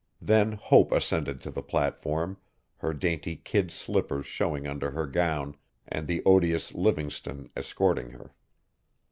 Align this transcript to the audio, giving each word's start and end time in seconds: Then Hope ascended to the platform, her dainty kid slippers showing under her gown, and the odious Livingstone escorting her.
Then 0.19 0.53
Hope 0.53 0.91
ascended 0.93 1.41
to 1.41 1.51
the 1.51 1.61
platform, 1.61 2.37
her 2.77 2.91
dainty 2.91 3.35
kid 3.35 3.69
slippers 3.69 4.25
showing 4.25 4.65
under 4.65 4.89
her 4.89 5.05
gown, 5.05 5.55
and 5.87 6.07
the 6.07 6.23
odious 6.25 6.73
Livingstone 6.73 7.51
escorting 7.55 8.09
her. 8.09 8.33